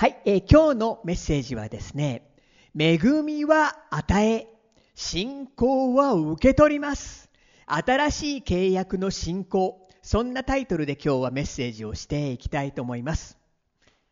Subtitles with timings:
[0.00, 2.30] はい、えー今日のメッセージはですね、
[2.78, 4.46] 恵みは与え、
[4.94, 7.28] 信仰は受け取ります。
[7.66, 9.88] 新しい契約の信仰。
[10.02, 13.38] そんなタイトルで今日はメッセージをしていきたいと思います。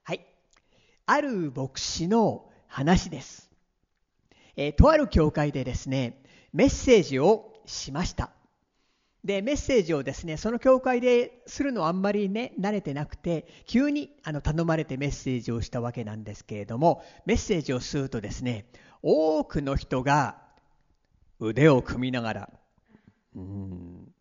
[0.03, 0.27] はい。
[1.07, 3.49] ある牧師の話です。
[4.57, 6.21] えーとある教会でですね、
[6.53, 8.33] メッセージをしました。
[9.27, 18.67] で、メッセージをですね、その教会でするのはあんまりね、慣れてなくて、急にあの頼まれてメッセージをしたわけなんですけれども、メッセージをするとですね、
[19.03, 20.39] 多くの人が
[21.41, 22.51] 腕を組みながら、
[23.35, 24.13] うん、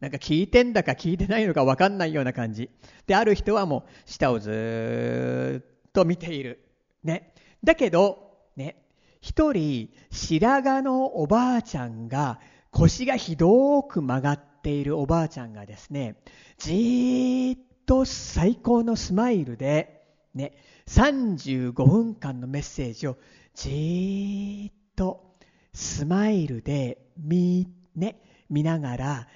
[0.00, 2.68] なんか聞いてんだか聞いてないのか分かんないような感じ。
[3.06, 6.62] で、ある人はもう下をずっと見ている。
[7.02, 7.32] ね。
[7.64, 8.84] だけど、ね、
[9.22, 12.38] 一人白髪のおばあちゃんが
[12.72, 16.16] 腰がひどく曲がっているおばあちゃんがですね、
[16.58, 20.54] じーっと最高のスマイルで、ね、
[20.86, 23.16] 35分間のメッセージを
[23.54, 25.36] じーっと
[25.72, 29.28] スマイルで見,、ね、見ながら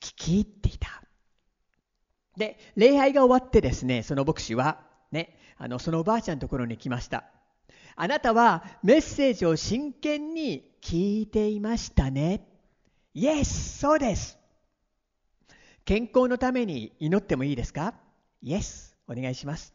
[0.00, 1.02] 聞き入っていた。
[2.36, 4.80] で、礼拝が終わってですね、その牧師は、
[5.12, 7.24] ね、あの、そのおばあちゃんのところに来ました。
[7.96, 12.46] あなたはメッセージを真剣に聞いていましたね。
[13.12, 14.38] イエス、そうです。
[15.84, 17.94] 健康のために祈ってもいいですか？
[18.40, 19.74] イエス、お願いします。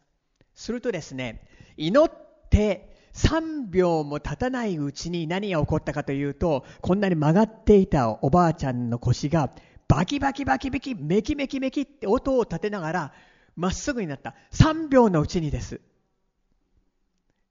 [0.54, 2.10] するとですね、祈っ
[2.48, 9.50] て3秒も経たないうちに何が起こったかというと、こんなに曲がっていたおばあちゃんの腰が
[9.86, 13.12] バキバキバキバキ、メキメキメキって音を立てながら、
[13.54, 14.34] まっすぐになった。
[14.52, 15.82] 3秒のうちにです。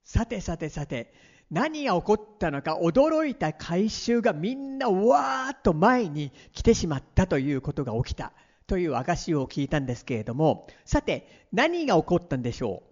[0.03, 1.13] さてさてさて、
[1.51, 8.33] 何が起こったのか驚いた回収がみんなわーっと前に来てしまったということが起きた
[8.67, 12.83] という証を聞いたんですけれども、さて何が起こったんでしょ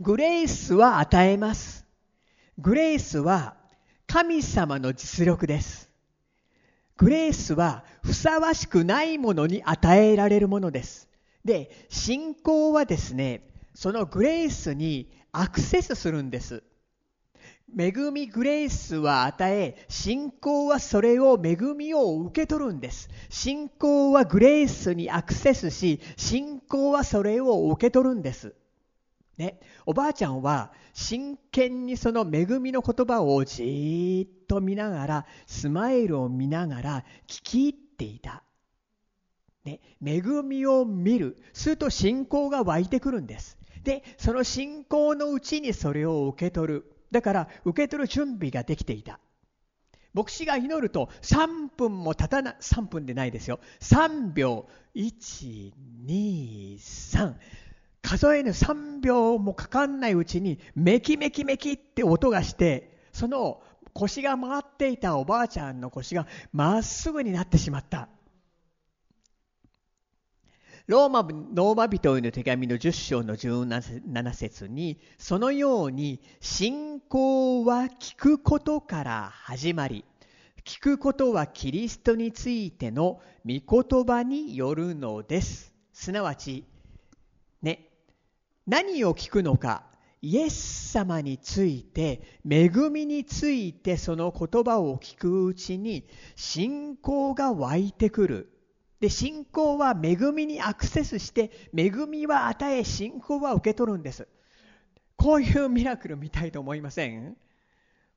[0.00, 0.02] う？
[0.02, 1.84] グレースは与えます。
[2.58, 3.56] グレースは
[4.06, 5.90] 神様の実力です。
[6.96, 11.08] グレースはふさわしくないものに与えられるものです。
[11.44, 16.62] で、信仰はですね、そのグレースにアクセスするんです。
[17.76, 23.08] 恵みグレースは与え、信仰はそれを恵みを受け取るんです。
[23.30, 28.54] 信仰はグレースにアクセスし、信仰はそれを受け取るんです。
[29.38, 38.42] ね、おばあちゃんは真剣にその恵みの言葉をじーっと見ながら、スマイルを見ながら聞き入っていた。
[39.64, 41.38] ね、恵みを見る。
[41.52, 43.56] すると信仰が湧いてくるんです。
[43.84, 46.91] で、その信仰のうちにそれを受け取る。
[47.12, 49.20] だから、受け取る準備ができていた。
[50.14, 53.60] 牧師が祈ると3分も経たない、3分でないですよ。
[53.80, 55.72] 3秒、1、
[56.06, 57.34] 2、3。
[58.02, 63.62] 数えぬ3秒もかかんないうちに、メキメキメキって音がして、その
[63.94, 68.08] 腰が回っていたおばあちゃんの腰がまっすぐになってしまった。
[70.92, 80.04] ローマローマ人への手紙の10章の17節に、そのように信仰は聞くことから始まり、
[80.66, 85.72] 聞くことはキリストについての御言葉によるのです。
[85.94, 86.66] すなわち、
[87.62, 87.88] ね、
[88.66, 89.86] 何を聞くのか、
[90.20, 98.52] イエス様について、恵みについてその言葉を聞くうちに、信仰が湧いてくる。
[99.02, 104.28] で、信仰は恵みにアクセスして、恵みは与え、信仰は受け取るんです。
[105.16, 107.36] こういうミラクル見たいと思いません？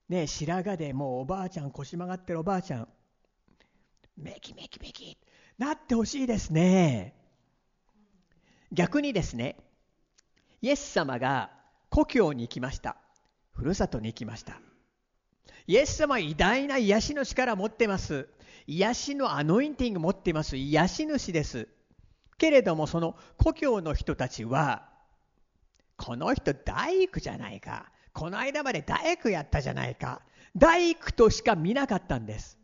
[0.09, 2.87] ね白髪でもうおばあちゃん、腰曲がってるおばあちゃん、
[4.15, 5.17] メキメキメキ、
[5.57, 7.15] なってほしいですね。
[8.71, 9.55] 逆にですね、
[10.61, 11.49] イエス様が
[11.89, 12.95] 故郷に行きました。
[13.53, 14.61] ふるさとに行きました。
[15.65, 18.29] イエス様偉大な癒しの力を持ってます。
[18.67, 20.57] 癒しのアノインティング持っています。
[20.57, 21.67] 癒し主です。
[22.37, 24.89] けれどもその故郷の人たちは、
[25.97, 27.91] この人大工じゃないか。
[28.13, 30.21] この間まで大工やったじゃないか。
[30.55, 32.57] 大工としか見なかったんです。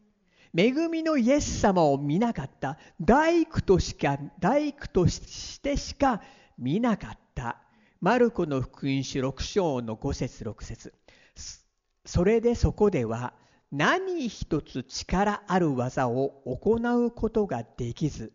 [0.57, 2.77] 恵みのイエス様を見なかった。
[2.99, 6.21] 大工としか、大工としてしか
[6.57, 7.61] 見なかった。
[8.01, 10.93] マルコの福音書6章の5節6節
[12.03, 13.33] それでそこでは
[13.71, 18.33] 何一つ力ある技を行うことができず、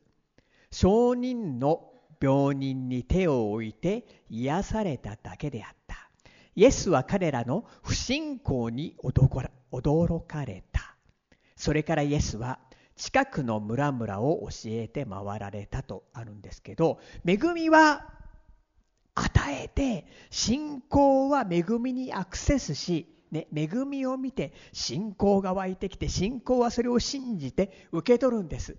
[0.71, 6.09] 証人の病人に手を置いて癒されただけであった。
[6.55, 9.29] イエスは彼らの不信仰に驚
[10.27, 10.97] かれた。
[11.55, 12.59] それからイエスは
[12.97, 18.09] 近くの村々を教えて回られたとあるんですけど、恵みは
[19.15, 28.77] 与えて信仰は恵みにアクセスし、ね、恵みを見て信仰が湧いてきて信仰はそれを信じて受け取るんです。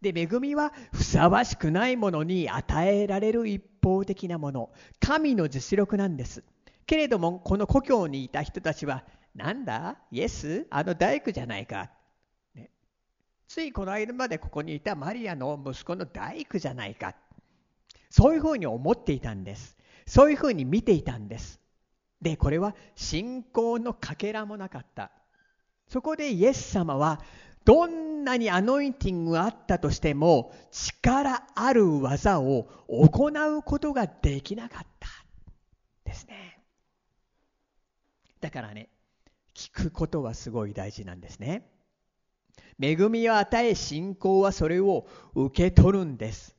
[0.00, 4.70] で恵みはふさわしくないものに与えられる一方的なもの。
[4.98, 6.42] 神の実力なんです。
[6.86, 9.04] けれどもこの故郷にいた人たちは
[9.34, 9.96] なんだ？
[10.10, 10.66] イエス？
[10.70, 11.90] あの大工じゃないか、
[12.54, 12.70] ね、
[13.46, 17.14] ついこの間までここにいたマリアの息子の大工じゃないか。
[18.08, 19.76] そういうふうに思っていたんです。
[20.06, 21.59] そういうふうに見ていたんです。
[22.20, 25.10] でこれは信仰のかけらもなかった
[25.88, 27.20] そこでイエス様は
[27.64, 35.08] どんなにアノイティングがあったとしても力ある技を行うことができなかった
[36.04, 36.58] ですね
[38.40, 38.88] だからね
[39.54, 41.66] 聞くことはすごい大事なんですね。
[42.80, 46.56] 恵みを与え信仰はそれを受け取るんです。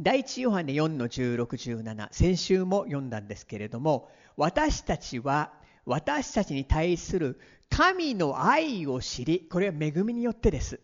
[0.00, 5.52] 第一ヨハネ4の1617先週も読んだんですけれども私たちは
[5.84, 7.38] 私たちに対する
[7.68, 10.80] 神の愛を知りこれは恵みによってです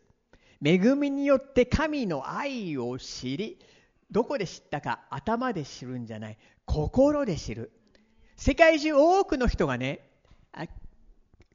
[0.65, 3.59] 恵みによって神の愛を知り
[4.11, 7.73] どこで知ったか頭で知るんじゃない心で知る
[8.37, 10.01] 世界中多くの人がね、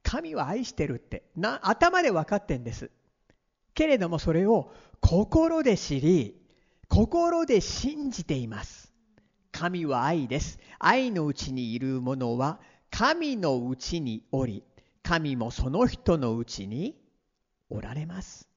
[0.02, 2.90] 神は愛してるってな頭で分かってんです。
[3.74, 6.41] けれどもそれを心で知り、
[6.92, 8.92] 心で信じています。
[9.54, 10.60] 神は愛です。
[10.78, 12.60] 愛のうちにいるものは
[12.90, 14.66] 神のうちにおり、
[15.02, 16.98] 神もその人のうちに
[17.70, 18.50] おられます。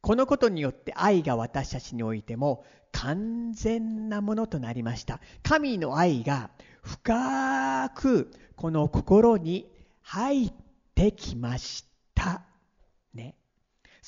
[0.00, 5.20] このことによって愛が私たちにおいても完全なものとなりました。
[5.44, 6.50] 神の愛が
[6.82, 9.70] 深くこの心に
[10.02, 10.52] 入っ
[10.96, 11.86] てきまし
[12.16, 12.42] た。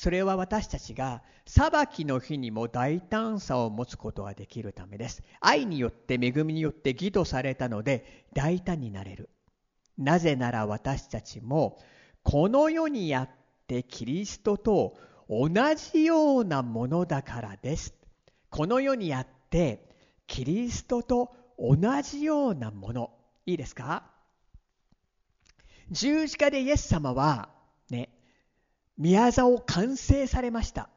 [0.01, 5.25] それは私たちが裁きの日にも大胆さを持つことができるためです。
[5.41, 9.29] 愛によって恵みによって義とされたので大胆になれる。
[9.97, 11.81] なぜなら私たちも
[12.23, 13.31] この世にあっ
[13.67, 14.97] てキリストと
[15.29, 17.93] 同じようなものだからです。
[18.51, 19.97] この世にあって
[20.29, 23.11] キリストと同じようなもの
[23.47, 24.05] いいですか？
[25.91, 27.49] 十字架でイエス様は
[28.99, 30.91] 宮沢を完成されました。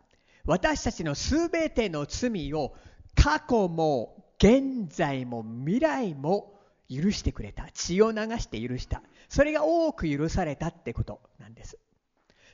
[0.45, 2.73] 私たちのすべての罪を
[3.15, 6.59] 過去も現在も未来も
[6.89, 7.69] 許してくれた。
[7.73, 9.03] 血を流して許した。
[9.29, 11.77] それが多く許されたってことなんです。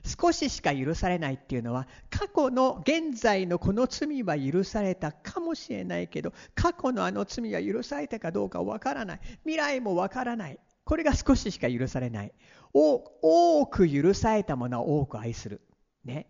[0.03, 9.19] 少ししか許されないっていうのは過去の現在のこの罪は許されたかもしれないけど過去のあの罪は許されたかどうかわからない。
[9.43, 10.59] 未来もわからない。
[10.87, 12.31] これが少ししか許されない。
[12.73, 15.59] 多く許されたものは多く愛する。
[16.05, 16.27] ね。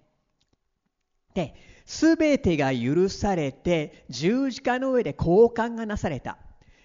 [1.36, 1.54] で
[1.86, 6.39] 全てが許されて十字架の上で交換がなされた。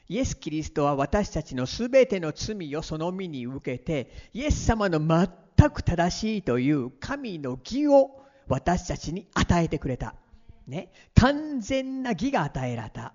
[0.07, 10.15] イエス・キリストは私たちの全ての罪をその身に受けてイエス様の全く正しいという神の義を私たちに与えてくれた。
[10.67, 13.15] ね、完全な義が与えられた。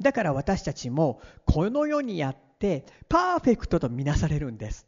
[0.00, 4.86] だから私たちもこの世にあってパーフェクトとみなされるんです。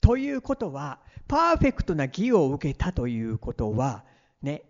[0.00, 4.04] ということはパーフェクトな義を受けたということは
[4.42, 4.62] ね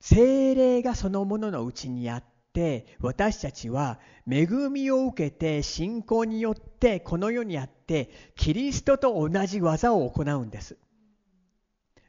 [0.00, 4.00] 精霊がそのもののうちにあって私たちは
[4.30, 10.76] 恵みを受けて信仰によってこの世にあってキリストと同じ技を行うんです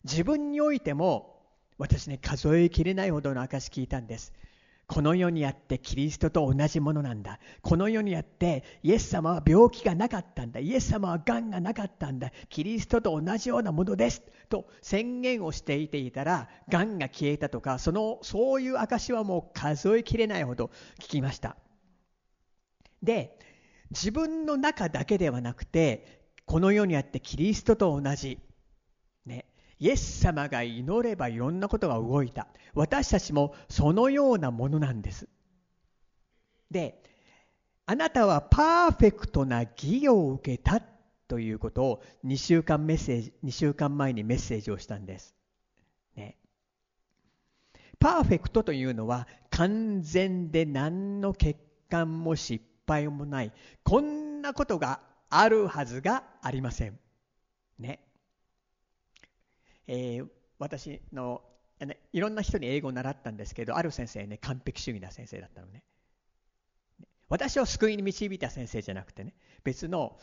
[0.05, 1.41] 自分においても
[1.77, 4.33] 私ね数えきれないほどの証聞いたんです
[4.85, 7.39] この世にあってキリストと同じものなんだ。
[7.61, 10.59] この世にあってイエス様は病気がなかったんだ。
[10.59, 12.31] イエス様は癌がなかったんだ。
[12.49, 14.21] キリストと同じようなものです。
[14.49, 21.55] と宣言をしていていたら、癌が消えたとか、その、そういう証はもう数えきれないほど聞きました。
[23.01, 23.39] で、
[23.91, 28.39] 自分の中だけではなくて、この世にあってキリストと同じ。
[29.83, 32.47] イエス様が祈ればいろんなことが動いた。
[32.73, 35.27] 私たちもそのようなものなんです。
[36.71, 37.03] で、
[37.85, 40.81] あなたはパーフェクトな義を受けた
[41.27, 45.35] ということを2週間メッセージ、2週間前にメッセージをしたんです。
[46.15, 46.37] ね。
[47.99, 51.57] パーフェクトというのは完全で何の欠
[51.89, 53.51] 陥も失敗もない。
[53.83, 56.97] こんなことがあるはずがありません。
[57.77, 57.99] ね。
[59.87, 60.27] えー、
[60.59, 61.41] 私の
[62.11, 65.83] いろんな人に英語を習ったんですけどある先生ね完璧主義な先生だったのね。
[67.29, 70.17] 私を救いに導いた先生じゃなくてね別の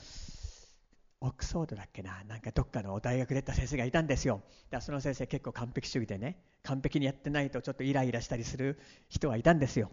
[1.23, 4.43] オックスフォードだっけななんかどっかの大学出た先生がいたんですよ。
[4.71, 9.91] だその先生結構完璧主義でね完璧にやってないとちょっとイライラしたりする人はいたんですよ。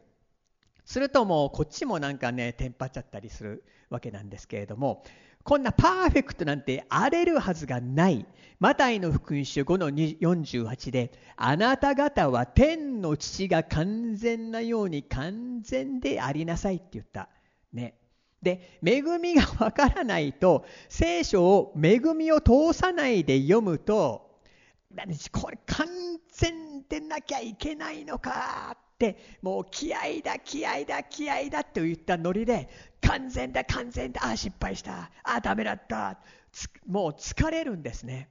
[0.85, 5.03] するともうこっちもなんかねテンパっちゃったりするわけなんですけれども
[5.47, 8.25] こんなパーフェクトなんて荒れるはずがない。
[8.59, 17.29] マタイの福音書5の48で、あなた方は天の父が完全なように完全でありなさいって言った。
[17.71, 17.95] ね。
[18.41, 24.41] で、恵みがわからないと、聖書を恵みを通さないで読むと、
[25.31, 25.87] これ完
[26.33, 32.67] 全でなきゃいけないのかってもう気合だ気合だ気合だって言ったノリで
[33.01, 35.11] 完全だ完全だあ失敗した。
[35.23, 36.17] あダメだった。
[36.87, 38.29] もう疲れるんですね。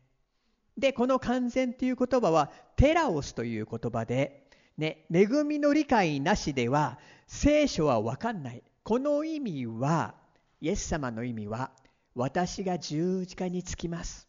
[0.77, 8.63] でこの完全という言葉はテラオスという言葉で、ね、恵みの理解なしでは聖書は分かんない。
[8.83, 10.17] この意味は
[10.61, 11.71] イエス様の意味は
[12.15, 14.27] 私が十字架につきます。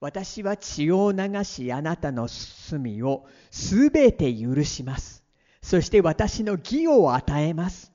[0.00, 5.24] 私は血を流しあなたの罪をすべて許します。
[5.60, 7.92] そして私の義を与えます。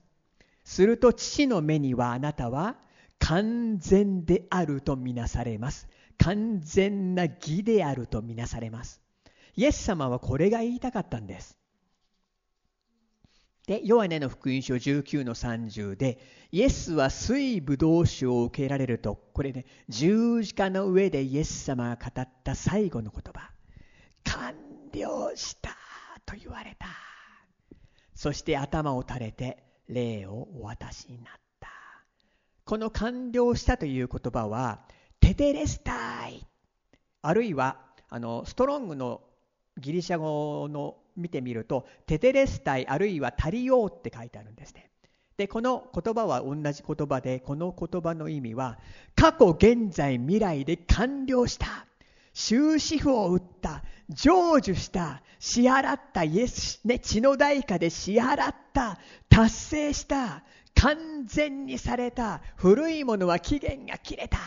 [0.66, 2.78] すると父の目にはあなたは
[3.20, 5.88] 完全であるとみなされます。
[6.18, 9.02] 完全な義であるとみなされます。
[9.56, 11.58] イエス様はこれが言いたかったんです。
[13.68, 16.20] で、ヨハネの福音書19の30で、
[16.52, 23.52] イエスは水ぶどう酒を受けられると、これね、十字架の上でイエス様が語った最後の言葉、
[24.26, 24.54] 完
[24.94, 25.78] 了した
[26.26, 26.88] と言われた。
[28.14, 31.70] そして頭を垂れて、霊をお渡しになった。
[32.66, 34.82] この完了したという言葉は、
[35.22, 36.46] テテレスタイ、
[37.22, 37.80] あるいは、
[38.10, 39.22] あの、ストロングの
[39.78, 44.90] ギリシャ語の見てみると、テテレスタイあるいはタリオーって書いてあるんですね。
[45.38, 48.80] で、この言葉は同じ言葉で、この言葉の意味は、
[49.16, 51.88] 過去、現在、未来で完了した。
[52.34, 53.84] 終止符を打った。
[54.10, 55.22] 成就した。
[55.40, 56.24] 支払った。
[56.24, 59.00] イエス、ね、血の代価で支払った。
[59.30, 60.44] 達成した。
[60.76, 62.42] 完全にされた。
[62.56, 64.38] 古いものは期限が切れた。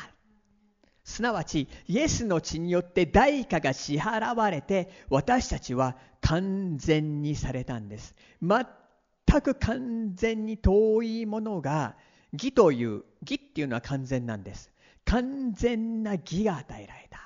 [1.06, 8.16] すなわちイエスの血によって代価が支払われて私たちは完全にされたんです。
[8.42, 11.96] 全く完全に遠いものが
[12.32, 14.72] 義という義っていうのは完全なんです。
[15.04, 17.20] 完全な義が与えられた。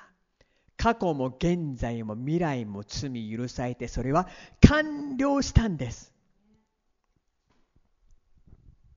[0.77, 4.27] 過去も現在も未来も罪許されてそれは
[4.61, 6.13] 完了したんです。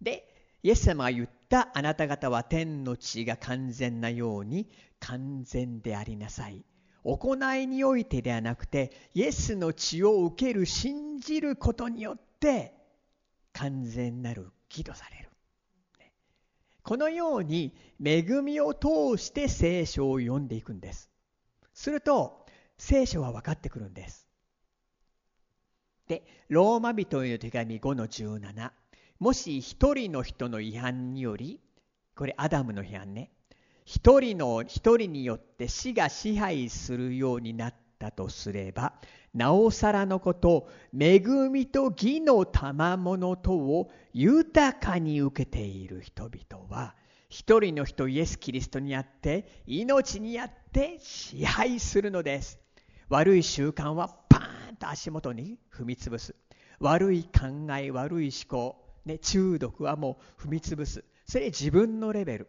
[0.03, 0.29] で
[0.63, 4.69] イエス様が言ったあなた方は天の地が完全なように
[4.99, 6.65] 完全でありなさい。
[7.05, 12.75] 行いにおいてではなくて、イエスの血を受ける、信じることによって
[13.53, 15.31] 完全なる義とされる。
[16.83, 17.73] このように
[18.05, 21.09] 恵みを通して聖書を読んでいくんです。
[21.73, 22.47] すると
[22.79, 24.27] 聖書は分かってくるんです。
[26.09, 28.73] で、ローマ人への手紙5の17。
[29.19, 31.61] もし一人の人の違反により、
[32.17, 33.31] これアダムの批判ね。
[33.85, 38.95] 一人の一人によって死が支配するようになったとすれば、
[39.35, 40.69] なおさらのこと、
[40.99, 46.95] 恵みと義の賜物とを豊かに受けている人々は、
[47.29, 52.59] 一人の人イエス・キリストにあって、命にあって支配するのです。
[53.09, 56.35] 悪い習慣はパーンと足元に踏み潰す。
[56.79, 61.05] 悪い考え、悪い思考、ね、中毒はもう踏み潰す。
[61.27, 62.49] それ自分のレベル。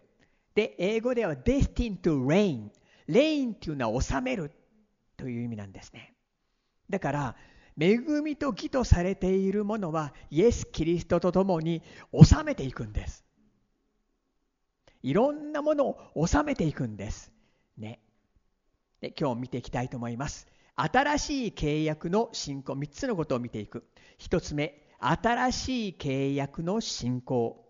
[0.53, 2.69] で、英語では destined to reign。
[3.07, 4.51] reign っていうのは治める
[5.17, 6.13] という意味なんですね。
[6.89, 7.35] だから、
[7.77, 11.81] 恵みと義とされているものはイエス・キリストと共に
[12.13, 13.25] 治めていくんです。
[15.03, 17.31] いろんなものを治めていくんです。
[17.77, 17.99] ね。
[19.01, 20.47] で今日見ていきたいと思います。
[20.75, 23.85] 新しい契約の信仰、3つのことを見ていく。
[24.19, 27.65] 1つ目、新しい契約の信仰。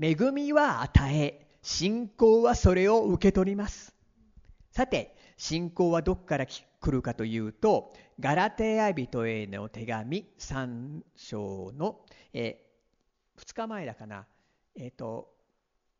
[0.00, 3.94] 恵みは与え、信仰はそれを受け取ります。
[4.70, 12.00] さて、信仰はどこから来るかというと、ガラテヤ人への手紙3章の、
[12.32, 12.64] え、
[13.38, 14.26] 2日前だかな、
[14.74, 15.32] え、ー、と、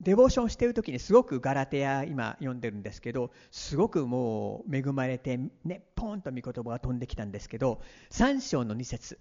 [0.03, 9.21] デボーションしてる時にすごくガラテヤ今読んでるんですけどすごくもう恵まれてねポンと御言葉が飛んできたんですけど3章の2節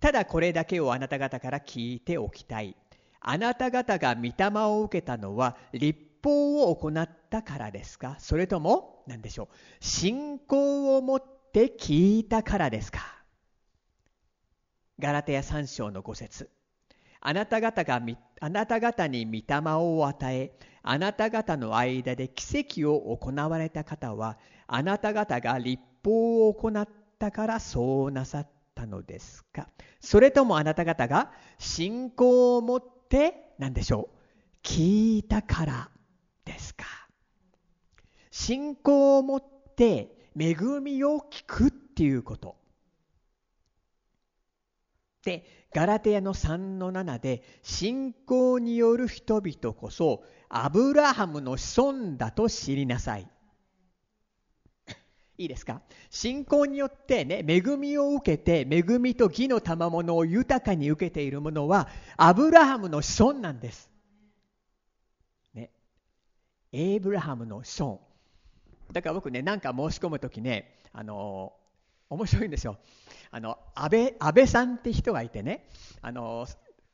[0.00, 2.74] ただこれだけをあなた方から聞いておきたい。
[3.20, 8.16] あなた方が御霊を受けたのは立法を行ったからですか？
[8.18, 9.48] それとも何でしょう？
[9.84, 13.00] 信仰を持って聞いたからですか？
[14.98, 16.48] ガラテヤ3章の5節。
[17.20, 18.00] あなた方が
[18.40, 20.52] あなた方に御霊を与え
[20.82, 26.88] あなた方の間で奇跡を行われた方はあなた方が立法を行っ
[27.18, 28.59] たからそうなさった。
[28.80, 29.68] ったのですか？
[30.00, 34.16] それともあなた方が信仰を持って何でしょう？
[34.62, 35.90] 聞いたから
[36.44, 36.86] ですか？
[38.30, 39.44] 信仰を持っ
[39.76, 42.56] て恵みを聞くっていうこと。
[45.24, 45.44] で
[45.74, 53.28] ガラテヤの3の7で信仰による人々こそアブラハムの子孫だと知りなさい。
[55.40, 55.80] いいですか？
[56.10, 63.88] 信仰によってね、恵みを受けて、恵みと義の賜物を豊かに受けているものは、アブラハムの子孫なんです。
[65.54, 65.70] ね。
[66.72, 68.00] エイブラハムの子孫。
[68.92, 71.54] だから僕ね、なんか申し込むときね、あの
[72.10, 72.76] 面白いんですよ。
[73.30, 75.70] あの、安倍、安倍さんって人がいてね、
[76.02, 76.46] あの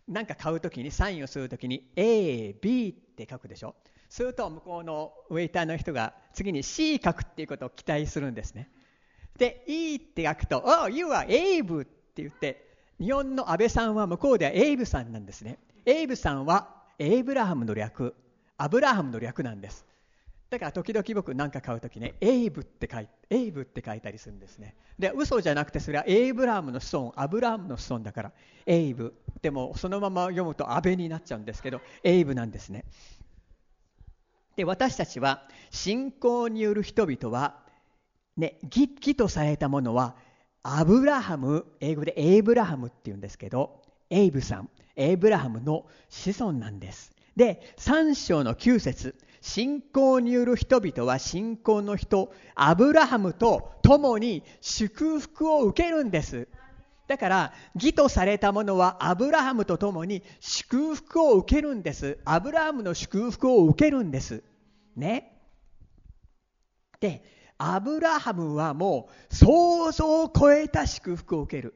[0.07, 3.75] なんか買うときに、サインをするときに、A、B って書くでしょ。
[4.09, 8.71] すると向こうのウェイターの人が次に C 書くっていうことを期待するんですね。
[9.39, 12.67] で、E って書くと、Oh, you are Abe って言って、
[12.99, 15.59] 日本の安倍さんは向こうではエイブさんなんですね。
[15.85, 18.15] エイブさんはエイブラハムの略、
[18.57, 19.85] アブラハムの略なんです。
[20.49, 24.75] だから時々僕何か買うときね、エイブって書いエイブって書いたりするんですね。
[24.99, 28.33] で、嘘じゃなくてそれはエイブラハムの子孫、アブラハムの子孫だから、
[28.65, 29.15] エイブ。
[29.43, 32.85] でもそのまま読むとアベになっちゃうんですけど、エイブなんですね。
[34.57, 37.57] で私たちは信仰による人々は、
[38.37, 40.17] ね、義義とされたものは
[40.63, 47.13] アブラハム英語でエイブラハムっていうんですけどエイブさんエイブラハムの子孫なんです。
[47.37, 56.49] で3章の9節信仰による人々は信仰の人アブラハムと共に祝福を受けるんです。
[57.07, 62.19] だから義とされたものはアブラハムと共に祝福を受けるんです。
[62.25, 64.43] アブラハムの祝福を受けるんです。
[64.97, 65.33] ね。
[66.99, 67.23] で
[67.59, 71.75] アブラハムはもう想像を超えた祝福を受ける。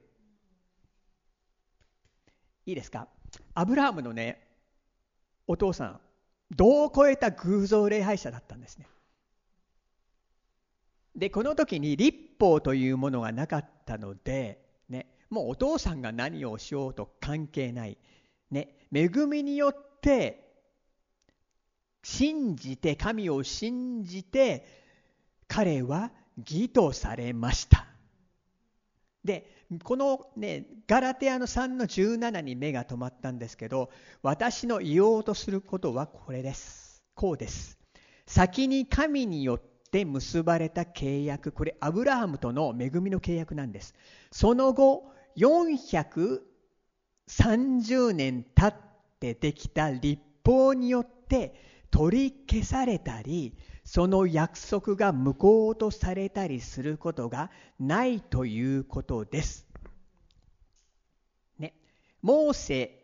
[2.66, 3.08] いいですか？
[3.54, 4.46] アブラハムのね
[5.46, 6.00] お父さん
[6.50, 8.86] どう超えた偶像礼拝者だったんですね。
[11.14, 14.69] でこの時に立法というものがなかったので
[15.30, 17.96] もうお父さんが何をしようと関係ない。
[18.50, 20.50] ね、恵みによって
[22.02, 24.66] 信じて神を信じて
[25.46, 27.86] 彼は義とされました。
[29.24, 33.90] でこのねガラテアの3の17に目が止まったんですけど
[34.22, 37.02] 私の言おうとすることはこれです。
[37.14, 37.78] こうです。
[38.26, 39.62] 先に神によっ
[39.92, 43.94] て結ばれた契約これアブラハムとの恵みの契約なんです。
[44.32, 48.74] その後430年経っ
[49.18, 51.54] てできた立法によって
[51.90, 59.66] 取り消されたりその約束が無効とされたりすることがないということです。
[61.58, 61.74] ね、
[62.22, 63.00] モーセ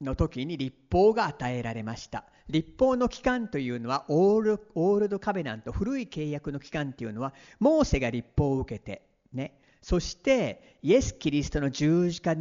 [0.00, 2.24] の時に立法が与えられました。
[2.48, 12.36] 立法の期間というのはオールオールドカベナント古い契約の期間というのはモーセが立法を受けてねそしてイエス・キリストの十字架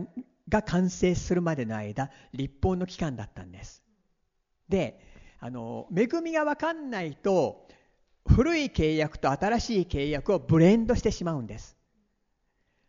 [0.48, 3.84] が完成するまでの間立法の期間だったんです。
[4.68, 5.00] で
[5.40, 7.68] あの恵みが分かんないと
[8.28, 11.76] 古い契約と新しい契約をブレンドしてしまうんです。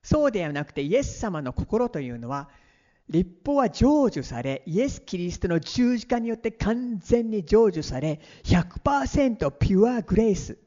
[0.02, 2.48] そうではなくてイエス様の心というのは
[3.08, 10.58] 立法は成就されイエス・キリストの十字架によって完全に成就され100%ピュアグレース。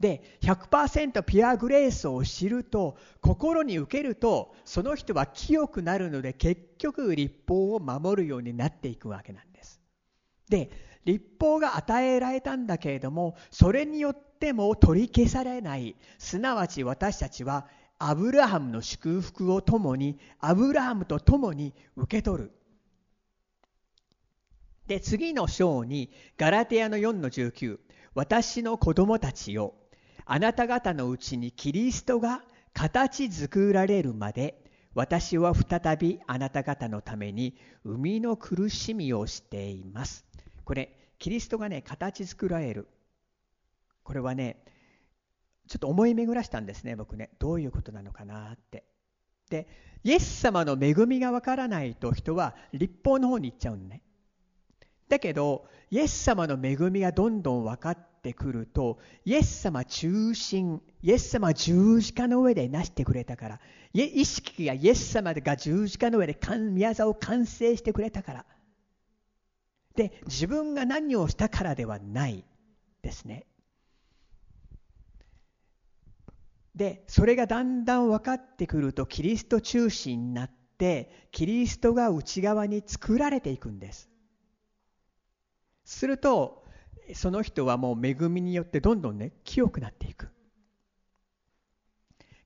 [0.00, 9.80] で100%ピュアグレースを知ると心に受けるとその人は清くなるので結局立法を守るようになっていくわけなんです。
[10.48, 10.70] で
[11.04, 17.66] 立法が与えられたんだけれどもそれによっても取り消されないすなわち私たちは
[17.98, 22.52] アブラハムの祝福を共にアブラハムと共に受け取る。
[24.86, 27.78] で次の章にガラテヤの4の19
[28.14, 29.74] 私の子供たちよ
[30.30, 32.42] あなた方のうちにキリストが
[32.74, 34.62] 形作られるまで
[34.94, 40.26] 私は再びあなた方のために生みの苦しみをしています。
[40.64, 42.88] これ、キリストがね、形作られる。
[44.02, 44.62] これはね、
[45.66, 47.30] ちょっと思い巡らしたんですね、僕ね。
[47.38, 48.84] どういうことなのかなって。
[49.48, 49.66] で、
[50.04, 54.02] イエス様の恵みがわからないと人は立法の方に行っちゃうんね。
[55.08, 63.60] だけど、イエス様の恵みがどんどん分かってくると、イエス様中心、イエス様十字架の上で成してくれたから、
[63.94, 68.46] 意識がイエス様が十字架の上で宮沢を完成してくれたから。
[69.96, 72.44] で、自分が何をしたからではない
[73.02, 73.46] ですね。
[76.74, 84.08] でそれがだんだん分かってくるとキリスト中心になってキリストが内側に作られていくんです
[85.84, 86.62] すると
[87.14, 90.28] その人はもう恵みによってどんどんね清くなっていく。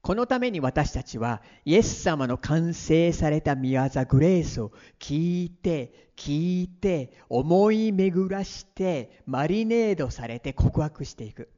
[0.02, 11.48] このために私たちはイエス様の完成された御業グレースを聞いて聞いて思い巡らしてマリネードされて告白していく。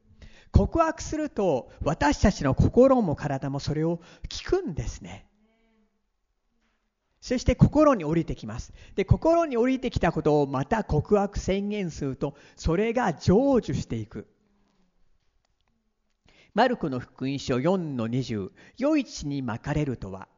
[0.52, 5.26] 告白すると私たちの心も体もそれを聞くんですね。
[7.24, 14.26] そして心に降りてきますで心に降りてきたことをまた告白宣言するとそれが成就していく
[16.52, 20.28] マルコの福音書4の20、余市に巻かれるとは、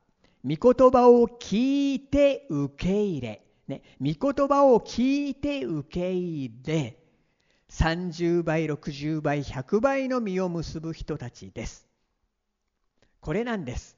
[0.46, 6.96] 御言葉を聞いて受け入れ、ね、御言葉を聞いて受け入れ、
[7.68, 11.86] 30倍、60倍、100倍の実を結ぶ人たちです。
[13.20, 13.95] これなんです。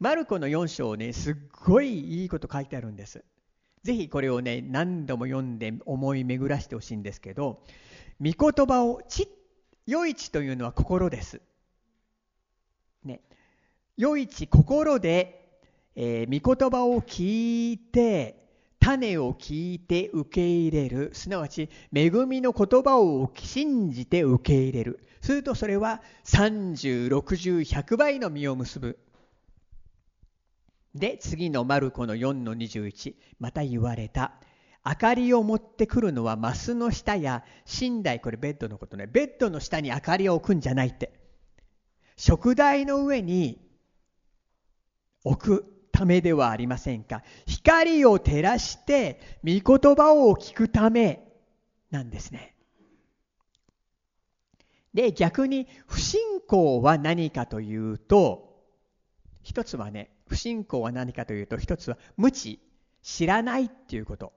[0.00, 1.34] マルコの4章ね、すっ
[1.64, 3.22] ごいいいこと書いてあるんです。
[3.82, 7.62] ぜひこれをね、何度も読んで思い巡らしてほしいんですけど、
[8.20, 9.28] 御言葉をちっ
[9.92, 11.40] 余市というのは心です。
[13.04, 13.20] ね、
[14.00, 15.60] 余市心で、
[15.96, 18.36] えー、御言葉を聞いて
[18.78, 28.98] 種を聞いて受け入れるすなわち恵みの言葉を信じて受け入れるするとそれは3060100倍の実を結ぶ
[30.94, 34.32] で次のマルコの4の21また言われた。
[34.84, 37.44] 明かりを持ってくるのはマスの下や
[37.80, 38.20] 寝台。
[38.20, 39.06] これベッドのことね。
[39.06, 41.12] ベッドの下に明かりを置くんじゃないって。
[42.16, 43.60] 食台の上に
[45.22, 47.22] 置くためではありませんか。
[47.46, 51.28] 光を照らして御言葉を聞くため
[51.90, 52.54] なんですね。
[54.94, 58.64] で逆に不信仰は何かというと
[59.42, 62.60] 一つはね不信仰は何かというと一つは無知
[63.02, 64.32] 知らないっていうこと。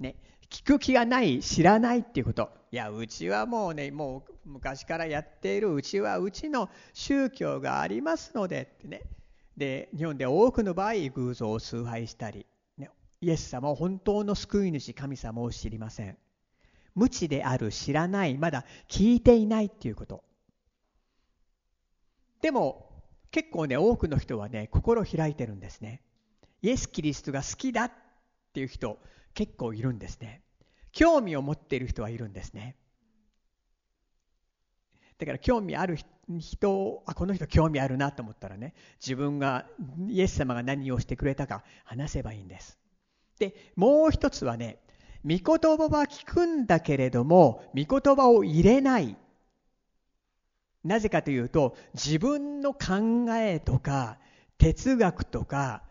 [0.00, 0.16] ね、
[0.48, 2.48] 聞く気がない知らないっていうこと。
[2.72, 9.02] いやうちはもうねもう昔からやっているうちはうちの宗教がありますのでってね。
[9.54, 12.46] で日本で多くの場合偶像を崇拝したり、
[12.78, 12.88] ね、
[13.20, 16.16] イエス様を本当の救い主神様を知りません。
[16.94, 20.24] 無知である知らないまだ聞いていないっていうこと。
[22.40, 22.93] でも
[23.34, 26.02] 結構ね多くの人はね心開いてるんですね。
[26.62, 27.92] イエス・キリストが好きだっ
[28.52, 29.00] ていう人
[29.34, 30.42] 結構いるんですね。
[30.92, 32.76] 興味を持っている人はいるんですね。
[35.18, 35.98] だから興味ある
[36.38, 38.72] 人あこの人興味あるなと思ったらね
[39.04, 39.66] 自分が
[40.06, 42.78] イエス様が何をしてくれたか話せばいいんです。
[43.40, 44.78] でもう一つはね
[45.24, 49.16] 御言葉は聞くんだけれども御言葉を入れない。
[50.84, 54.18] なぜかというと自分の考えとか
[54.58, 55.82] 哲学とか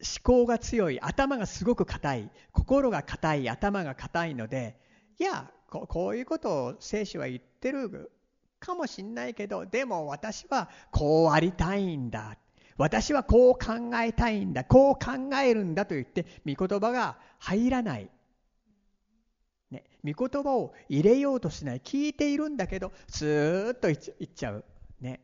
[0.00, 4.78] 思考が強い頭がすごく硬い心が硬い頭が硬いので
[5.18, 8.10] いやこういうことを聖書は言ってる
[8.58, 12.36] かもしんないけどでも私はこうありたいんだ。
[12.78, 14.64] 私はこう考えたいんだ。
[14.64, 18.10] こう考えるんだと言って御言葉が入らない、
[20.06, 21.80] 御言葉を入れようとしない。
[21.80, 24.64] 聞いているんだけどスーッと言っちゃう、
[25.00, 25.20] ね、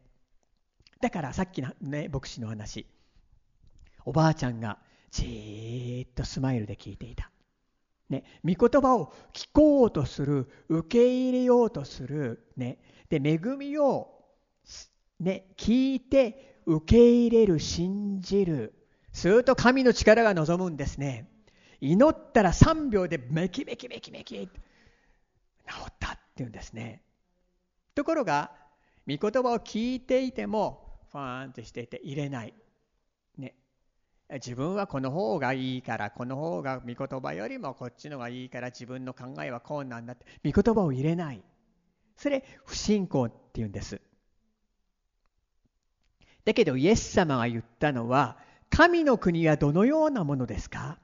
[1.01, 2.87] だからさっきの、ね、牧師の話。
[4.05, 4.79] おばあちゃんが
[5.11, 7.31] じーっとスマイルで聞いていた。
[8.09, 14.11] ね、御言葉を聞こうとする受け入れようとする、ね、で恵みを、
[15.21, 18.75] ね、聞いて受け入れる信じる。
[19.13, 21.29] すると神の力が望むんですね。
[21.81, 24.49] 祈ったら3秒でメキメキメキメキ。
[25.69, 27.03] 治ったっていうんですね。
[27.95, 28.53] ところが
[29.07, 32.55] 御言葉を聞いていてもファーンとしていて入れない。
[33.37, 33.55] ね。
[34.33, 41.43] 自分はこの方がいいからこの方が御言葉よりもこっちのがいいから自分の考えはこうなんだって御言葉を入れない。
[42.17, 44.01] それ不信仰っていうんです。
[46.45, 48.39] だけどイエス様が言ったのは
[48.71, 50.99] 神の国はどのようなものですか？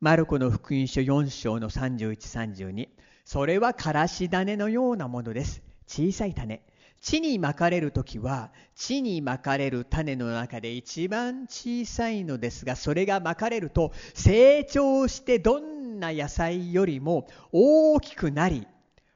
[0.00, 2.88] マルコの福音書4章の3132
[3.28, 5.60] それはからし種のようなものです。
[5.86, 6.62] 小さい種。
[7.02, 18.66] 地にまかれる時は地にまかれる種の中で一番小さいのですがそれがまかれると成長してどんな野菜よりも大きくなり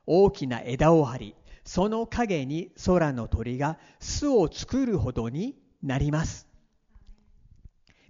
[0.05, 6.47] 大きな枝を張りその陰に空の鳥が巣を作るほどになります。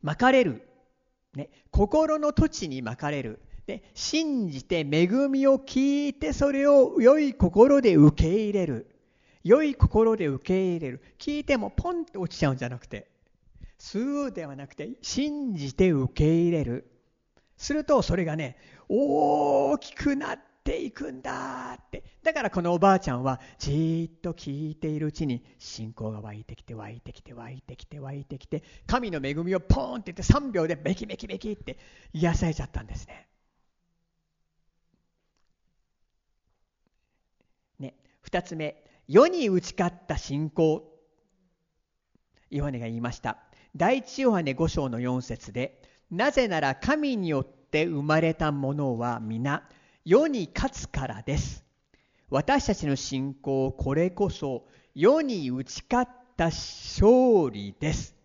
[0.02, 0.68] まかれる、
[1.36, 3.40] ね、心の土地にまかれる。
[3.66, 8.88] で信じて恵みを聞いてそれを良い心で受け入れる。
[9.44, 11.02] 良い心で受け入れる。
[11.18, 13.08] 聞いてもポンと落ちちゃうんじゃなくて
[13.78, 16.88] スーではなくて信じて受け入れる。
[17.56, 18.56] するとそれがね
[18.88, 22.02] 大きくなっていくんだって。
[22.22, 31.78] だからこのおばあちゃんはじっと聞いているうちに信仰が湧いてきて湧いてきて湧いてきて湧いてきて神の恵みをポンって言って3秒でベキベキベキって
[32.12, 33.28] 癒されちゃったんですね。
[37.80, 37.94] ね
[38.32, 40.82] 2つ目世に打ち勝った信仰
[42.50, 43.38] ヨハネが言いました
[43.76, 49.68] 第一ヨハネ5章の4節でなぜなら神によって生まれたものは皆
[50.04, 51.64] 世に勝つからです。
[52.28, 58.16] 私たちの信仰、これこそ世に打ち勝った勝利です。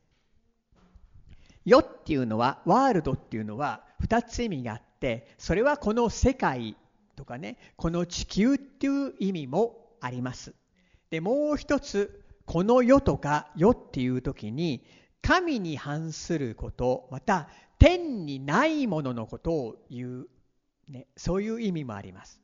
[1.65, 6.75] 世っていうのは、ワールドっていうのは2つ意味があって、それはこの世界
[7.15, 10.53] とかね、この地球っていう意味もあります。
[11.09, 14.85] で、もう一つ、この世とか世っていう時に、
[15.21, 20.27] 神に反すること、また天にないもののことを言う
[20.89, 22.39] ね、そういう意味もあります。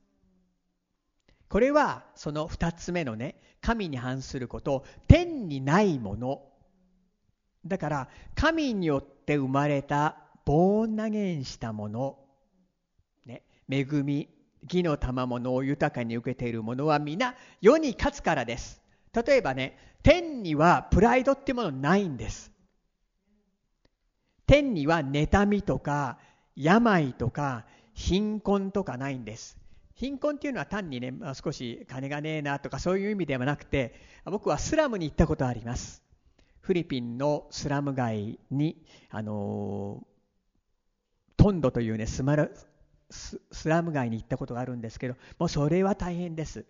[1.48, 6.42] これはその2つ目のね神に反すること天にないもの
[7.66, 12.18] だから神によって生まれたボーン投げしたもの、
[13.26, 14.30] ね、恵み
[14.64, 18.82] 義の賜物を豊かに受けているものは皆世に勝つからです
[19.14, 22.52] 例えばね天にはプライドってものないんです
[24.46, 26.18] 天には妬みとか
[26.56, 29.58] 病とか貧困とかないんです。
[29.96, 33.94] 貧困っていうのは単にね、まあ、少し金がねえなとかそういう意味ではなくて、
[34.26, 36.04] 僕はスラムに行ったことあります。
[36.62, 38.78] フィリピンのスラム街に、
[39.10, 40.06] あの
[41.38, 42.56] トンドというねスマル
[43.14, 46.66] スラム街に行ったことがあるんですけど、もうそれは大変です。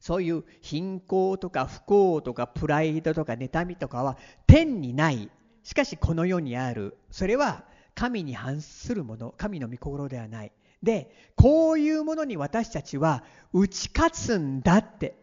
[0.00, 5.30] そういう貧困とか不幸とかプライドとか妬みとかは天にない。
[5.64, 6.96] しかしこの世にある。
[7.10, 7.64] それは
[7.98, 10.52] 神に反するもの神の御心ではない
[10.84, 15.16] でこういうものに私たちは打ち勝つんだって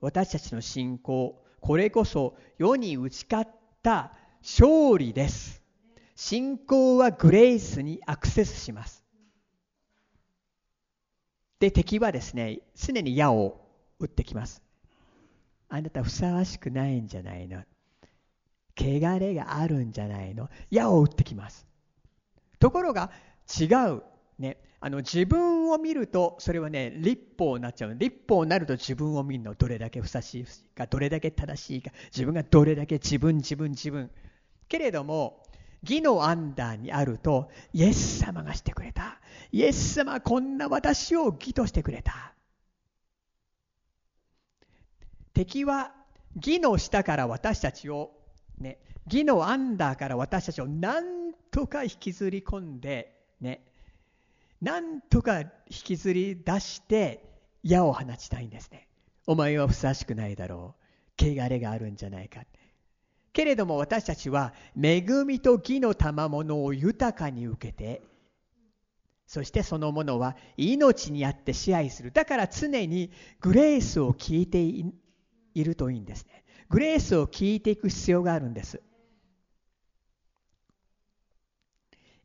[0.00, 3.50] 私たちの信仰これこそ世に打ち勝っ
[3.82, 5.61] た勝利です
[6.24, 9.02] 信仰はグレイスにアクセスします。
[11.58, 13.60] で敵はですね常に矢を
[13.98, 14.62] 打ってきます。
[15.68, 17.64] あなたふさわしくないんじゃないの？
[18.78, 20.48] 汚れがあるんじゃないの？
[20.70, 21.66] 矢を打ってきます。
[22.60, 23.10] ところが
[23.60, 24.04] 違う。
[24.38, 29.54] ねあの自分を見るとそれはね立法になっちゃう立法になると自分を見るの。
[29.54, 31.90] どれだけふさしいかどれだけ正しいか。
[32.12, 34.08] 自分がどれだけ自分自分自分。
[34.68, 35.41] けれども
[35.82, 42.32] 義のアンダーにあるとイエス様がしてくれたイエス様こんな私を義としてくれた
[45.34, 45.92] 敵は
[46.36, 48.12] 義の下から私たちを
[48.62, 53.64] ね、義のアンダーから私たちをなんとか引きずり込んで、ね、
[54.60, 57.24] なんとか引きずり出して
[57.62, 58.88] 矢を放ちたいんですね。
[59.26, 60.74] お前はふさわしくないだろ
[61.20, 61.24] う。
[61.24, 62.42] 汚れがあるんじゃないか。
[63.32, 68.02] けれども私たちは恵みと義の賜物を豊かに受けて、
[69.26, 72.12] そしてそのものは命にあって支配する。
[72.12, 76.44] だから常にグレースを聞いているといいんですね。
[76.68, 78.82] グレースを聞いていく必要があるんです。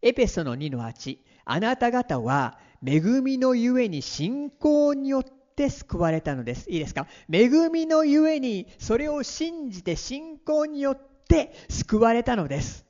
[0.01, 5.37] エペソの2の8あなた方は恵みのゆえに信仰によって
[5.69, 6.69] 救われたのです。
[6.69, 7.07] いいですか？
[7.31, 12.85] 恵みのゆえにそれを信じて信仰によって救われたのです。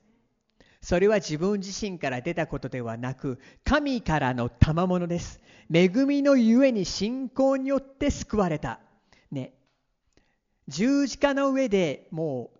[0.81, 5.39] それは自分自身から出たことではなく神からの賜物です。
[5.73, 8.79] 恵みのゆえに信仰によって救われた。
[9.31, 9.53] ね、
[10.67, 12.51] 十字架の上でも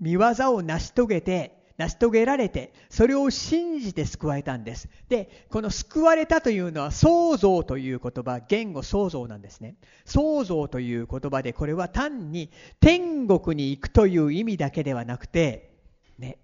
[0.00, 0.20] う見業
[0.54, 4.88] を成し遂げて成し遂げられてそれを信じて救われたんです。
[5.08, 9.76] でこの救われたというのは創造という言葉言語創造なんですね。
[10.04, 15.74] 創造という言葉でこれは単に天国に行くという意味だけではなくて
[16.18, 16.38] ね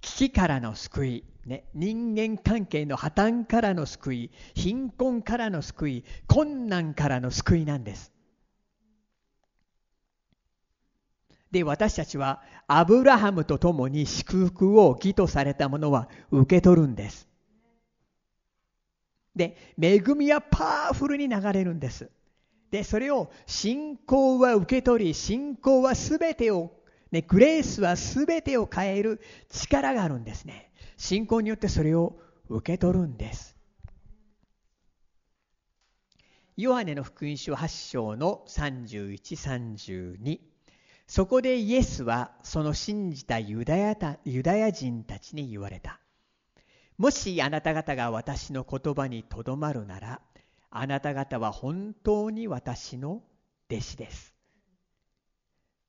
[0.00, 8.12] 危機からの救い、ね、人間関係の破綻からの救い貧困からの救い困難からの救いなんです。
[11.52, 17.28] で、私たちはアブラハムと共に祝福を義とされたものは受け取るんです。
[19.36, 22.10] で、恵みはパワフルに流れるんです。
[22.70, 26.72] で、それを信仰は受け取り、信仰は全てを、
[27.10, 30.72] ね、グレースは全てを変える力があるんですね。
[30.96, 33.58] 信仰によってそれを受け取るんです。
[36.56, 40.51] ヨハネの福音書8章の3132
[41.06, 46.00] そこでイエスはその信じたユダヤたユダヤ人たちに言われた。
[46.98, 50.20] もしあなた方が私の言葉にとどまるなら
[50.70, 53.22] あなた方は本当に私の
[53.70, 54.34] 弟子です。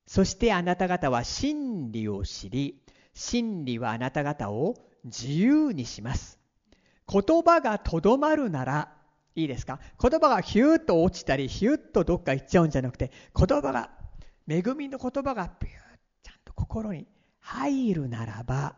[0.06, 2.82] そしてあなた方は真理を知り
[3.14, 4.74] 真理はあなた方を
[5.04, 6.38] 自由にします。
[7.10, 8.92] 言葉がとどまるなら
[9.34, 9.78] いいですか？
[10.00, 13.90] 言葉がヒューッと落ちたりヒューッとどっか行っちゃうんじゃなくて言葉が
[14.48, 15.72] 恵みの言葉がピュー
[16.22, 17.06] ちゃんと心に
[17.40, 18.76] 入るならば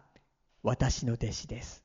[0.63, 1.85] 私の弟子です。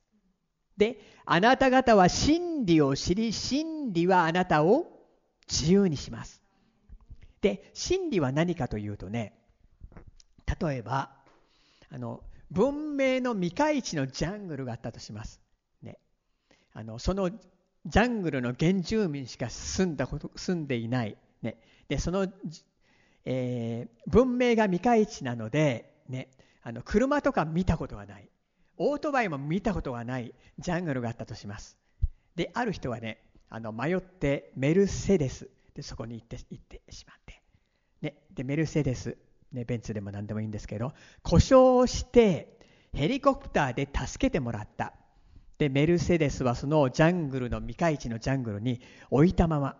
[0.76, 4.86] であなた方は真理を知り真理はあなたを
[5.48, 6.42] 自由にします。
[7.40, 9.34] で真理は何かというとね
[10.60, 11.10] 例えば
[11.90, 15.40] あの文明の未開地のジャングルがあったとします、
[15.82, 15.98] ね、
[16.72, 21.56] あのそのジャングルの原住民しか住んだこと住んでいない、ね、
[21.88, 22.28] でその、
[23.24, 26.28] えー、文明が未開地なので、ね、
[26.62, 28.28] あの車とか見たことがない。
[28.78, 30.34] オートバイも見たことがない。
[30.58, 31.76] ジャングルがあったとします。
[32.34, 35.48] である人はねあの迷ってメルセデス。
[35.74, 37.42] でそこに行って行ってしまって、
[38.02, 39.16] ね、でメルセデス、
[39.52, 42.58] ね、ベンツでも何でもいいんですけど故障して
[42.92, 44.92] ヘリコプターで助けてもらった。
[45.58, 48.80] でメルセデスはそのジャングルの未開地のジャングルに
[49.10, 49.76] 置いたまま。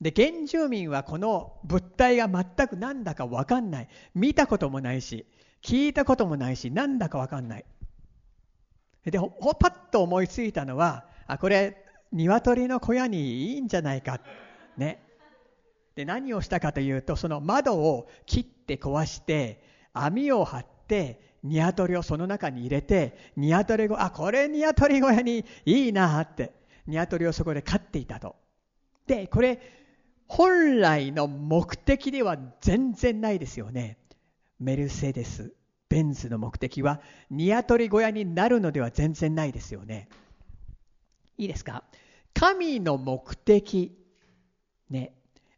[0.00, 3.88] で原住民はこの物体が全く何だか分かんない。
[4.14, 5.26] 見たこともないし
[5.62, 7.64] 聞いたこともないし何だか分かんない。
[9.04, 14.20] でほパッと思いついたのはあこれ鶏の小屋にいいんじゃないか。
[14.76, 15.02] ね。
[15.94, 26.58] で何をしたかというとその窓を切って壊して網を張って鶏をその中に入れて鶏小あこれ鶏小屋にいいなって。
[26.86, 28.34] 鶏をそこで飼っていたと。
[29.06, 29.60] でこれ
[30.32, 33.98] 本来の目的では全然ないですよね
[34.60, 35.52] メルセデス
[35.88, 40.08] ベンツの目的はニワトリ小屋になるのでは全然ないですよね
[41.36, 41.82] いいですか？
[42.32, 43.98] 神の目的
[44.88, 45.14] ね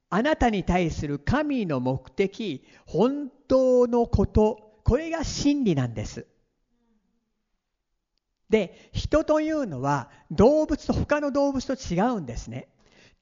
[0.08, 6.26] あなたに対する神の目的本当のことこれが真理なんです。
[8.48, 12.68] で、人というのは動物と他の動物と違うんですね。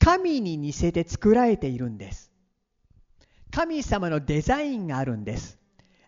[0.00, 2.32] 神に似せて作られているんです。
[3.52, 5.58] 神様のデザインがあるんです。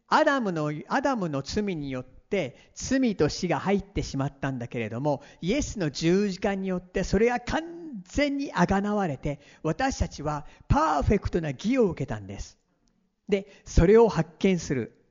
[0.09, 7.62] アダムのアダムの罪によって罪と死が入ってしまったんだけれどもイエスの十字架によってそれが完
[8.05, 12.59] 全にあがなわれて私たちはパーフェクトな義を受けたんです。
[13.28, 15.02] でそれを発見する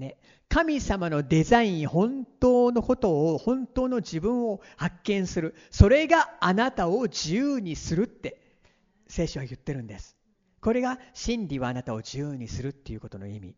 [0.00, 0.16] ね、
[0.50, 5.54] 神様のデザイン本当のことを本当の自分を発見する。
[5.70, 8.58] それがあなたを自由にするって
[9.06, 10.16] 聖書は言ってるんです。
[10.60, 13.54] これが真理はあなたを自由にするっていうことの意味。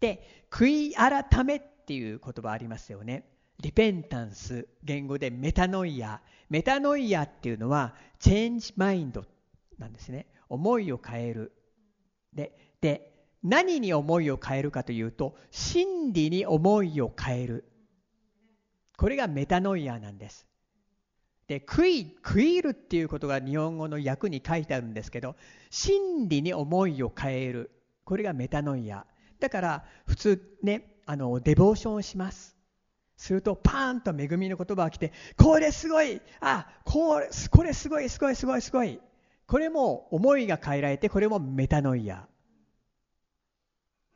[0.00, 3.28] で悔い改めっていう言葉ありますよね。
[3.60, 6.22] リペンタンス言語でメタノイア。
[6.48, 9.26] メタノイアっていうのはチェンジマインド
[9.76, 10.26] なんですね。
[10.48, 11.52] 思いを変える。
[12.32, 17.64] でで何に思いを変えるかというと真理に思いを変える。
[18.96, 20.46] これがメタノイアなんです。
[21.46, 25.34] で悔い悔いるっていうことが日本語の訳に書いてあるんですけど
[25.70, 27.70] 真理に思いを変える。
[28.04, 29.06] これがメタノイア。
[29.40, 32.56] だから普通ねあのデボーションをします。
[33.16, 36.20] するとパーンと恵みの言葉が来てこれすごい!
[36.40, 39.00] あこれこれすごいすごいすごいすごい。
[39.46, 42.27] これも思いが変えられてこれもメタノイア。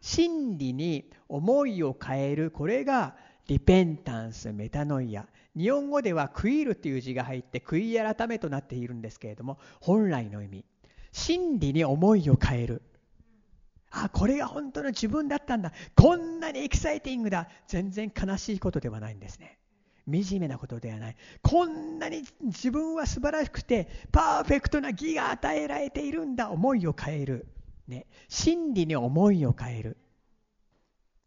[0.02, 3.14] 真理に思いを変えるこれが
[3.46, 5.26] リペンタンスメタノイア。
[5.56, 10.64] 日本語では「悔いる」という字が入って悔い改めとなっているんですけれども本来の意味。
[11.12, 12.82] 真理に思いを変える。
[13.90, 15.72] あこれが本当の自分だったんだ。
[15.94, 17.48] こんなにエキサイティングだ。
[17.68, 19.58] 全然悲しいことではないんですね。
[20.06, 21.16] 惨めなことではない。
[21.42, 26.50] こんなに自分は素晴らしくてパーフェクトな義が与えられているんだ。
[26.50, 27.46] 思いを変える。
[27.88, 29.96] ね、真理に思いを変える。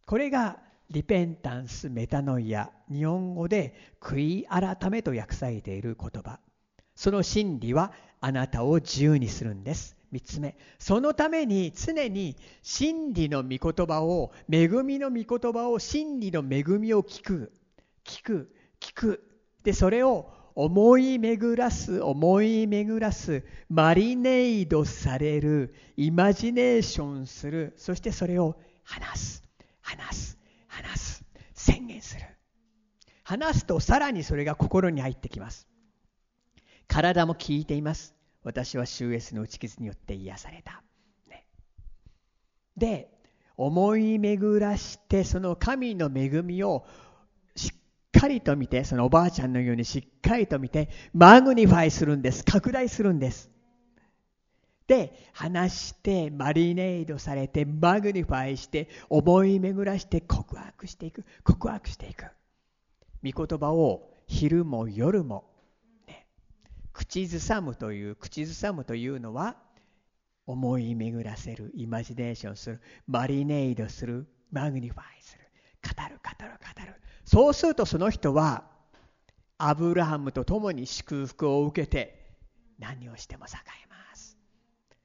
[0.05, 6.39] これがリペンタンスメタノイア日本語で悔い改めと訳されている言葉。
[6.95, 7.91] その真理は
[8.21, 9.97] あなたを自由にするんです。
[10.13, 10.57] 3つ目。
[10.79, 17.51] そのために常に真理の御言葉を恵みの御言葉を真理の恵みを聞く。
[18.05, 19.23] 聞く聞く。
[19.63, 27.73] でそれを思い巡らす思い巡らすマリネードされるイマジネーションする。
[27.75, 29.43] そしてそれを話す。
[29.81, 30.39] 話す。
[30.67, 31.25] 話す。
[31.53, 32.25] 宣言する。
[33.23, 35.67] 話すとさらにそれが心に入ってきます。
[36.87, 38.15] 体も聞いています。
[38.43, 40.83] 私は主イエスの打ち傷によって癒された。
[41.27, 41.45] ね、
[42.77, 43.09] で、
[43.57, 46.85] 思い巡らしてその神の恵みを
[48.19, 52.43] しっかりと見て、そのおばあちゃんのようにしっかりと見て、 magnify するんです。
[52.43, 53.49] 拡大するんです。
[54.87, 61.25] で、話して、 marinade されて、 magnify して、思い巡らして告白していく。
[61.43, 62.25] 告白していく。
[63.25, 65.45] 御言葉を昼も夜も
[66.07, 66.27] ね
[66.93, 69.57] 口ずさむという口ずさむというのは
[70.45, 75.45] 思い巡らせるイマジネーションする marinade する magnify する
[75.81, 78.63] 語る語る語るそうするとその人は
[79.57, 82.25] アブラハムと共に祝福を受けて
[82.79, 83.49] 何をしても栄
[83.83, 84.37] えます。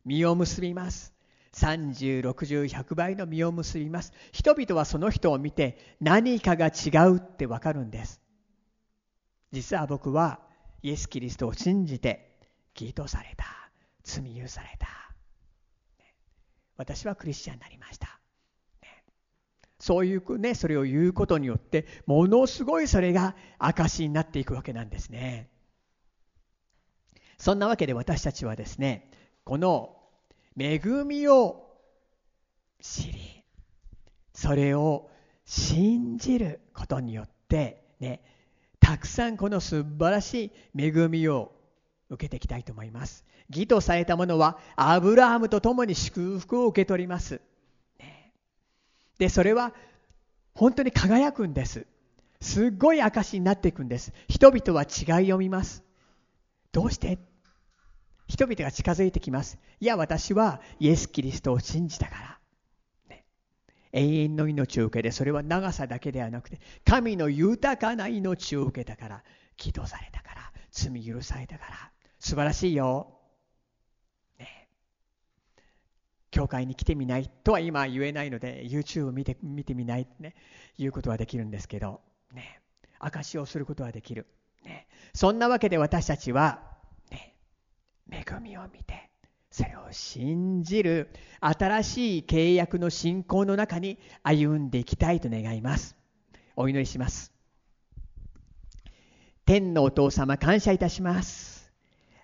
[0.04, 1.12] 実を結びます。
[1.54, 4.12] 3060100倍の実を結びます。
[4.32, 8.20] 人々はその人を見て何かが違うってわかるんです。
[9.52, 10.40] 実は僕は
[10.82, 12.38] イエス・キリストを信じて
[12.78, 13.60] 義とされた。
[14.02, 14.88] 罪許された、
[16.76, 18.19] 私はクリスチャンになりました、
[19.80, 25.48] そういうねそれを言うことによってものすごいそれが証しになっていくわけなんですね
[27.38, 29.10] そんなわけで私たちはですね
[29.44, 29.96] この
[30.58, 31.66] 恵みを
[32.80, 33.44] 知り
[34.34, 35.10] それを
[35.46, 38.22] 信じることによってね
[38.80, 41.52] たくさんこの素晴らしい恵みを
[42.10, 43.24] 受けていきたいと思います。
[43.48, 47.40] 義とされた者はアブラハムと共に祝福を受け取ります。
[49.20, 49.74] で、それは
[50.54, 51.86] 本当に輝くんです。
[52.40, 54.12] すっごい証になっていくんです。
[54.28, 55.84] 人々は違いを見ます。
[56.72, 57.18] どうして？
[58.26, 59.58] 人々が近づいてきます。
[59.78, 62.38] いや、私はイエス・キリストを信じたから。
[63.10, 63.26] ね
[63.92, 69.22] 永遠の命を受けてそれは長さだけではなくて神の豊かな命を受けたから
[69.58, 73.18] 祈祷されたから罪許されたから素晴らしいよ、
[74.38, 74.68] ね、
[76.30, 80.34] 教会に来てみないとは今言えないので YouTube を見て見てみないってね
[80.78, 82.00] 言うことはできるんですけど
[82.32, 82.60] ね
[82.98, 84.26] 証しをすることはできる、
[84.64, 86.60] ね、そんなわけで私たちは、
[87.10, 87.34] ね、
[88.10, 89.10] 恵みを見て
[89.50, 91.10] それを信じる
[91.40, 95.96] 新しい契約の信仰の中に歩んでいきたいと願います。
[96.54, 97.32] お祈りします。
[99.44, 101.72] 天のお父様感謝いたします。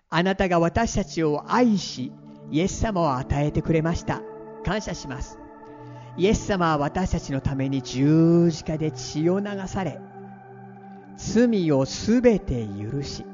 [0.09, 2.13] あなたが私たちを愛し、
[2.51, 4.23] イエス様を与えてくれました。
[4.65, 5.39] 感謝します。
[6.17, 10.01] イエス様は私たちのために十字架で血を流され、
[11.17, 13.25] 罪をすべて許し、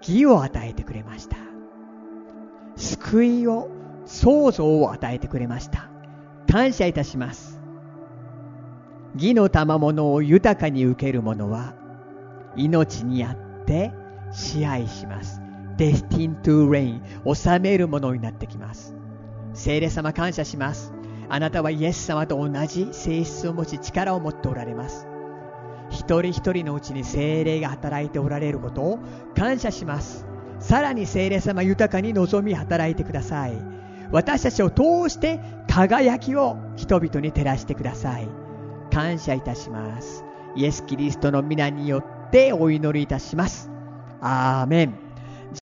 [0.00, 1.36] 義を与えてくれました。
[2.76, 3.68] 救いを、
[4.04, 5.88] 創造を与えてくれました。
[6.50, 7.60] 感謝いたします。
[9.14, 11.74] 義の賜物を豊かに受ける者は、
[12.56, 13.92] 命にあって
[14.32, 15.41] 支配します。
[15.82, 18.94] Destined to reign 治めるものになってきます。
[19.54, 20.92] 聖霊様感謝します。
[21.28, 25.06] あなたはイエス様と同じ性質を持ち力を持っておられます。
[25.90, 28.98] 一人一人のうちに精霊が働いておられることを
[29.34, 30.26] 感謝します。
[30.62, 33.60] さらに聖霊様豊かに望み働いてください
[34.12, 38.28] 私たちを通して輝きを人々に照らしてください
[38.92, 40.24] 感謝いたします
[40.54, 43.70] イエス・キリストの皆によってお祈りいたします
[44.20, 45.11] アーメン